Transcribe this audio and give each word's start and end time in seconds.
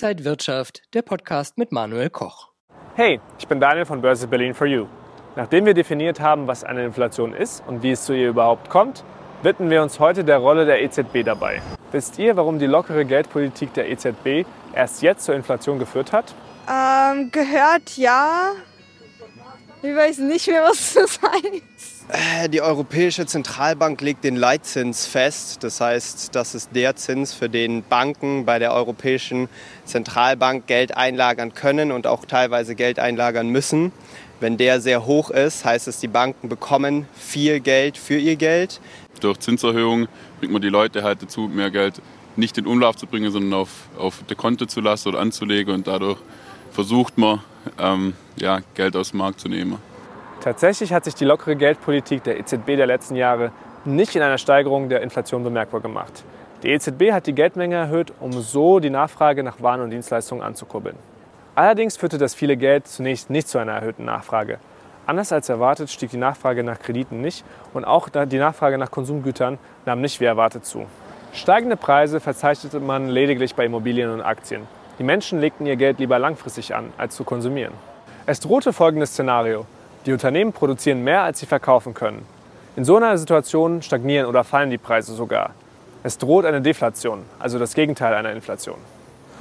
Inside 0.00 0.24
Wirtschaft, 0.24 0.82
der 0.94 1.02
Podcast 1.02 1.58
mit 1.58 1.72
Manuel 1.72 2.08
Koch. 2.08 2.50
Hey, 2.94 3.20
ich 3.36 3.48
bin 3.48 3.58
Daniel 3.58 3.84
von 3.84 4.00
Börse 4.00 4.28
Berlin 4.28 4.54
for 4.54 4.68
You. 4.68 4.86
Nachdem 5.34 5.66
wir 5.66 5.74
definiert 5.74 6.20
haben, 6.20 6.46
was 6.46 6.62
eine 6.62 6.84
Inflation 6.84 7.34
ist 7.34 7.64
und 7.66 7.82
wie 7.82 7.90
es 7.90 8.04
zu 8.04 8.12
ihr 8.12 8.28
überhaupt 8.28 8.70
kommt, 8.70 9.02
widmen 9.42 9.70
wir 9.70 9.82
uns 9.82 9.98
heute 9.98 10.22
der 10.22 10.38
Rolle 10.38 10.66
der 10.66 10.84
EZB 10.84 11.24
dabei. 11.24 11.60
Wisst 11.90 12.16
ihr, 12.20 12.36
warum 12.36 12.60
die 12.60 12.66
lockere 12.66 13.04
Geldpolitik 13.04 13.74
der 13.74 13.90
EZB 13.90 14.46
erst 14.72 15.02
jetzt 15.02 15.24
zur 15.24 15.34
Inflation 15.34 15.80
geführt 15.80 16.12
hat? 16.12 16.32
Ähm, 16.68 17.32
gehört 17.32 17.96
ja. 17.96 18.52
Ich 19.82 19.96
weiß 19.96 20.18
nicht 20.18 20.46
mehr, 20.46 20.62
was 20.62 20.94
das 20.94 21.18
heißt. 21.20 21.97
Äh, 22.10 22.48
die 22.48 22.62
Europäische 22.62 23.26
Zentralbank 23.26 24.00
legt 24.00 24.24
den 24.24 24.36
Leitzins 24.36 25.06
fest. 25.06 25.62
Das 25.62 25.80
heißt, 25.80 26.34
das 26.34 26.54
ist 26.54 26.70
der 26.74 26.96
Zins, 26.96 27.34
für 27.34 27.50
den 27.50 27.82
Banken 27.82 28.46
bei 28.46 28.58
der 28.58 28.72
Europäischen 28.72 29.48
Zentralbank 29.84 30.66
Geld 30.66 30.96
einlagern 30.96 31.52
können 31.52 31.92
und 31.92 32.06
auch 32.06 32.24
teilweise 32.24 32.74
Geld 32.74 32.98
einlagern 32.98 33.48
müssen. 33.50 33.92
Wenn 34.40 34.56
der 34.56 34.80
sehr 34.80 35.04
hoch 35.04 35.30
ist, 35.30 35.64
heißt 35.64 35.88
es, 35.88 35.98
die 35.98 36.08
Banken 36.08 36.48
bekommen 36.48 37.06
viel 37.14 37.60
Geld 37.60 37.98
für 37.98 38.16
ihr 38.16 38.36
Geld. 38.36 38.80
Durch 39.20 39.40
Zinserhöhungen 39.40 40.08
bringt 40.38 40.52
man 40.52 40.62
die 40.62 40.68
Leute 40.68 41.02
halt 41.02 41.22
dazu, 41.22 41.42
mehr 41.42 41.70
Geld 41.70 42.00
nicht 42.36 42.56
in 42.56 42.66
Umlauf 42.66 42.96
zu 42.96 43.06
bringen, 43.06 43.32
sondern 43.32 43.52
auf, 43.52 43.70
auf 43.98 44.22
der 44.28 44.36
Konto 44.36 44.64
zu 44.64 44.80
lassen 44.80 45.08
oder 45.08 45.18
anzulegen. 45.18 45.74
Und 45.74 45.86
dadurch 45.88 46.18
versucht 46.70 47.18
man, 47.18 47.40
ähm, 47.78 48.14
ja, 48.36 48.60
Geld 48.74 48.96
aus 48.96 49.10
dem 49.10 49.18
Markt 49.18 49.40
zu 49.40 49.48
nehmen. 49.48 49.76
Tatsächlich 50.40 50.92
hat 50.92 51.04
sich 51.04 51.14
die 51.14 51.24
lockere 51.24 51.56
Geldpolitik 51.56 52.22
der 52.22 52.38
EZB 52.38 52.76
der 52.76 52.86
letzten 52.86 53.16
Jahre 53.16 53.50
nicht 53.84 54.14
in 54.14 54.22
einer 54.22 54.38
Steigerung 54.38 54.88
der 54.88 55.02
Inflation 55.02 55.42
bemerkbar 55.42 55.80
gemacht. 55.80 56.24
Die 56.62 56.70
EZB 56.70 57.12
hat 57.12 57.26
die 57.26 57.34
Geldmenge 57.34 57.76
erhöht, 57.76 58.12
um 58.20 58.32
so 58.32 58.80
die 58.80 58.90
Nachfrage 58.90 59.42
nach 59.42 59.60
Waren 59.62 59.80
und 59.80 59.90
Dienstleistungen 59.90 60.42
anzukurbeln. 60.42 60.96
Allerdings 61.54 61.96
führte 61.96 62.18
das 62.18 62.34
viele 62.34 62.56
Geld 62.56 62.86
zunächst 62.86 63.30
nicht 63.30 63.48
zu 63.48 63.58
einer 63.58 63.72
erhöhten 63.72 64.04
Nachfrage. 64.04 64.58
Anders 65.06 65.32
als 65.32 65.48
erwartet 65.48 65.90
stieg 65.90 66.10
die 66.10 66.18
Nachfrage 66.18 66.62
nach 66.62 66.78
Krediten 66.78 67.20
nicht 67.20 67.44
und 67.74 67.84
auch 67.84 68.08
die 68.08 68.38
Nachfrage 68.38 68.78
nach 68.78 68.90
Konsumgütern 68.90 69.58
nahm 69.86 70.00
nicht 70.00 70.20
wie 70.20 70.26
erwartet 70.26 70.66
zu. 70.66 70.86
Steigende 71.32 71.76
Preise 71.76 72.20
verzeichnete 72.20 72.78
man 72.78 73.08
lediglich 73.08 73.54
bei 73.54 73.64
Immobilien 73.64 74.10
und 74.10 74.20
Aktien. 74.20 74.62
Die 74.98 75.04
Menschen 75.04 75.40
legten 75.40 75.66
ihr 75.66 75.76
Geld 75.76 75.98
lieber 75.98 76.18
langfristig 76.18 76.74
an, 76.74 76.92
als 76.98 77.14
zu 77.14 77.24
konsumieren. 77.24 77.74
Es 78.26 78.40
drohte 78.40 78.72
folgendes 78.72 79.10
Szenario. 79.10 79.66
Die 80.08 80.14
Unternehmen 80.14 80.54
produzieren 80.54 81.04
mehr, 81.04 81.20
als 81.20 81.38
sie 81.38 81.44
verkaufen 81.44 81.92
können. 81.92 82.24
In 82.76 82.84
so 82.86 82.96
einer 82.96 83.18
Situation 83.18 83.82
stagnieren 83.82 84.24
oder 84.24 84.42
fallen 84.42 84.70
die 84.70 84.78
Preise 84.78 85.12
sogar. 85.12 85.50
Es 86.02 86.16
droht 86.16 86.46
eine 86.46 86.62
Deflation, 86.62 87.24
also 87.38 87.58
das 87.58 87.74
Gegenteil 87.74 88.14
einer 88.14 88.32
Inflation. 88.32 88.78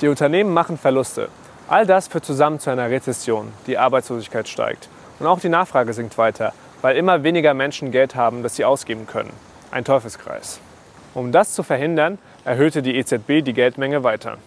Die 0.00 0.08
Unternehmen 0.08 0.52
machen 0.52 0.76
Verluste. 0.76 1.28
All 1.68 1.86
das 1.86 2.08
führt 2.08 2.24
zusammen 2.24 2.58
zu 2.58 2.70
einer 2.70 2.90
Rezession. 2.90 3.52
Die 3.68 3.78
Arbeitslosigkeit 3.78 4.48
steigt. 4.48 4.88
Und 5.20 5.28
auch 5.28 5.38
die 5.38 5.48
Nachfrage 5.48 5.92
sinkt 5.92 6.18
weiter, 6.18 6.52
weil 6.82 6.96
immer 6.96 7.22
weniger 7.22 7.54
Menschen 7.54 7.92
Geld 7.92 8.16
haben, 8.16 8.42
das 8.42 8.56
sie 8.56 8.64
ausgeben 8.64 9.06
können. 9.06 9.30
Ein 9.70 9.84
Teufelskreis. 9.84 10.58
Um 11.14 11.30
das 11.30 11.52
zu 11.52 11.62
verhindern, 11.62 12.18
erhöhte 12.44 12.82
die 12.82 12.96
EZB 12.96 13.44
die 13.44 13.52
Geldmenge 13.52 14.02
weiter. 14.02 14.38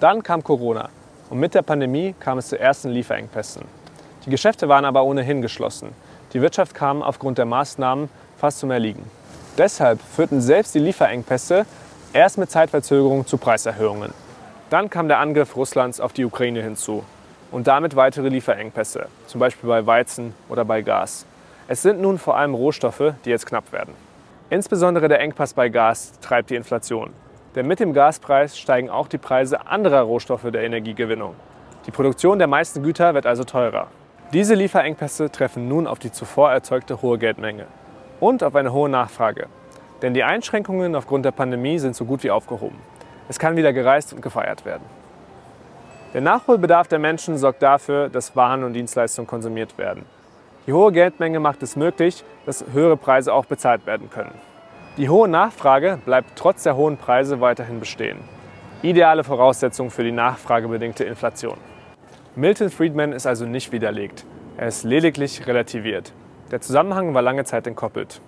Dann 0.00 0.22
kam 0.22 0.42
Corona 0.42 0.88
und 1.28 1.38
mit 1.38 1.54
der 1.54 1.60
Pandemie 1.60 2.14
kam 2.18 2.38
es 2.38 2.48
zu 2.48 2.58
ersten 2.58 2.88
Lieferengpässen. 2.88 3.79
Die 4.26 4.30
Geschäfte 4.30 4.68
waren 4.68 4.84
aber 4.84 5.04
ohnehin 5.04 5.40
geschlossen. 5.40 5.90
Die 6.32 6.42
Wirtschaft 6.42 6.74
kam 6.74 7.02
aufgrund 7.02 7.38
der 7.38 7.46
Maßnahmen 7.46 8.08
fast 8.36 8.58
zum 8.58 8.70
Erliegen. 8.70 9.04
Deshalb 9.56 10.00
führten 10.00 10.40
selbst 10.40 10.74
die 10.74 10.78
Lieferengpässe 10.78 11.66
erst 12.12 12.38
mit 12.38 12.50
Zeitverzögerung 12.50 13.26
zu 13.26 13.38
Preiserhöhungen. 13.38 14.12
Dann 14.68 14.90
kam 14.90 15.08
der 15.08 15.18
Angriff 15.18 15.56
Russlands 15.56 16.00
auf 16.00 16.12
die 16.12 16.24
Ukraine 16.24 16.62
hinzu 16.62 17.04
und 17.50 17.66
damit 17.66 17.96
weitere 17.96 18.28
Lieferengpässe, 18.28 19.06
zum 19.26 19.40
Beispiel 19.40 19.68
bei 19.68 19.86
Weizen 19.86 20.34
oder 20.48 20.64
bei 20.64 20.82
Gas. 20.82 21.26
Es 21.66 21.82
sind 21.82 22.00
nun 22.00 22.18
vor 22.18 22.36
allem 22.36 22.54
Rohstoffe, 22.54 23.14
die 23.24 23.30
jetzt 23.30 23.46
knapp 23.46 23.72
werden. 23.72 23.94
Insbesondere 24.50 25.08
der 25.08 25.20
Engpass 25.20 25.54
bei 25.54 25.68
Gas 25.68 26.12
treibt 26.20 26.50
die 26.50 26.56
Inflation. 26.56 27.10
Denn 27.54 27.66
mit 27.66 27.80
dem 27.80 27.92
Gaspreis 27.92 28.58
steigen 28.58 28.90
auch 28.90 29.08
die 29.08 29.18
Preise 29.18 29.66
anderer 29.66 30.02
Rohstoffe 30.02 30.50
der 30.52 30.62
Energiegewinnung. 30.62 31.34
Die 31.86 31.90
Produktion 31.90 32.38
der 32.38 32.46
meisten 32.46 32.82
Güter 32.82 33.14
wird 33.14 33.26
also 33.26 33.44
teurer. 33.44 33.88
Diese 34.32 34.54
Lieferengpässe 34.54 35.32
treffen 35.32 35.66
nun 35.66 35.88
auf 35.88 35.98
die 35.98 36.12
zuvor 36.12 36.52
erzeugte 36.52 37.02
hohe 37.02 37.18
Geldmenge 37.18 37.66
und 38.20 38.44
auf 38.44 38.54
eine 38.54 38.72
hohe 38.72 38.88
Nachfrage. 38.88 39.48
Denn 40.02 40.14
die 40.14 40.22
Einschränkungen 40.22 40.94
aufgrund 40.94 41.24
der 41.24 41.32
Pandemie 41.32 41.80
sind 41.80 41.96
so 41.96 42.04
gut 42.04 42.22
wie 42.22 42.30
aufgehoben. 42.30 42.78
Es 43.28 43.40
kann 43.40 43.56
wieder 43.56 43.72
gereist 43.72 44.12
und 44.12 44.22
gefeiert 44.22 44.64
werden. 44.64 44.84
Der 46.14 46.20
Nachholbedarf 46.20 46.86
der 46.86 47.00
Menschen 47.00 47.38
sorgt 47.38 47.60
dafür, 47.60 48.08
dass 48.08 48.36
Waren 48.36 48.62
und 48.62 48.74
Dienstleistungen 48.74 49.26
konsumiert 49.26 49.76
werden. 49.78 50.04
Die 50.68 50.72
hohe 50.72 50.92
Geldmenge 50.92 51.40
macht 51.40 51.64
es 51.64 51.74
möglich, 51.74 52.22
dass 52.46 52.64
höhere 52.72 52.96
Preise 52.96 53.34
auch 53.34 53.46
bezahlt 53.46 53.84
werden 53.84 54.10
können. 54.10 54.34
Die 54.96 55.08
hohe 55.08 55.26
Nachfrage 55.26 55.98
bleibt 56.04 56.36
trotz 56.36 56.62
der 56.62 56.76
hohen 56.76 56.98
Preise 56.98 57.40
weiterhin 57.40 57.80
bestehen. 57.80 58.18
Ideale 58.82 59.24
Voraussetzung 59.24 59.90
für 59.90 60.04
die 60.04 60.12
nachfragebedingte 60.12 61.02
Inflation. 61.02 61.56
Milton 62.40 62.70
Friedman 62.70 63.12
ist 63.12 63.26
also 63.26 63.44
nicht 63.44 63.70
widerlegt. 63.70 64.24
Er 64.56 64.68
ist 64.68 64.82
lediglich 64.82 65.46
relativiert. 65.46 66.14
Der 66.50 66.62
Zusammenhang 66.62 67.12
war 67.12 67.20
lange 67.20 67.44
Zeit 67.44 67.66
entkoppelt. 67.66 68.22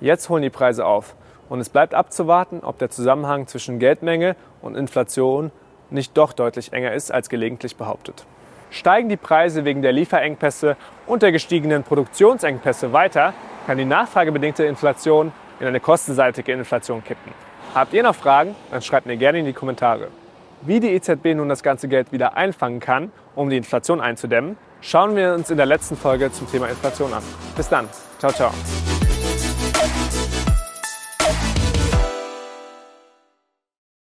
Jetzt 0.00 0.28
holen 0.28 0.42
die 0.42 0.50
Preise 0.50 0.84
auf 0.84 1.14
und 1.48 1.60
es 1.60 1.68
bleibt 1.68 1.94
abzuwarten, 1.94 2.58
ob 2.64 2.78
der 2.78 2.90
Zusammenhang 2.90 3.46
zwischen 3.46 3.78
Geldmenge 3.78 4.34
und 4.62 4.76
Inflation 4.76 5.52
nicht 5.90 6.16
doch 6.18 6.32
deutlich 6.32 6.72
enger 6.72 6.92
ist 6.92 7.12
als 7.12 7.28
gelegentlich 7.28 7.76
behauptet. 7.76 8.26
Steigen 8.72 9.08
die 9.08 9.16
Preise 9.16 9.64
wegen 9.64 9.80
der 9.80 9.92
Lieferengpässe 9.92 10.76
und 11.06 11.22
der 11.22 11.30
gestiegenen 11.30 11.84
Produktionsengpässe 11.84 12.92
weiter, 12.92 13.32
kann 13.68 13.78
die 13.78 13.84
nachfragebedingte 13.84 14.64
Inflation 14.64 15.30
in 15.60 15.68
eine 15.68 15.78
kostenseitige 15.78 16.50
Inflation 16.50 17.04
kippen. 17.04 17.30
Habt 17.76 17.92
ihr 17.92 18.02
noch 18.02 18.16
Fragen? 18.16 18.56
Dann 18.72 18.82
schreibt 18.82 19.06
mir 19.06 19.16
gerne 19.16 19.38
in 19.38 19.44
die 19.44 19.52
Kommentare. 19.52 20.08
Wie 20.64 20.78
die 20.78 20.90
EZB 20.90 21.34
nun 21.34 21.48
das 21.48 21.64
ganze 21.64 21.88
Geld 21.88 22.12
wieder 22.12 22.36
einfangen 22.36 22.78
kann, 22.78 23.10
um 23.34 23.50
die 23.50 23.56
Inflation 23.56 24.00
einzudämmen, 24.00 24.56
schauen 24.80 25.16
wir 25.16 25.34
uns 25.34 25.50
in 25.50 25.56
der 25.56 25.66
letzten 25.66 25.96
Folge 25.96 26.30
zum 26.30 26.48
Thema 26.48 26.68
Inflation 26.68 27.12
an. 27.12 27.22
Bis 27.56 27.68
dann. 27.68 27.88
Ciao, 28.20 28.30
ciao. 28.30 28.52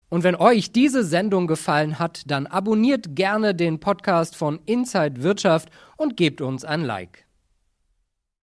Und 0.09 0.23
wenn 0.23 0.35
euch 0.35 0.71
diese 0.71 1.03
Sendung 1.03 1.45
gefallen 1.45 1.99
hat, 1.99 2.23
dann 2.25 2.47
abonniert 2.47 3.15
gerne 3.15 3.53
den 3.53 3.79
Podcast 3.79 4.35
von 4.35 4.59
Inside 4.65 5.21
Wirtschaft 5.21 5.69
und 5.97 6.17
gebt 6.17 6.41
uns 6.41 6.65
ein 6.65 6.81
Like. 6.81 7.28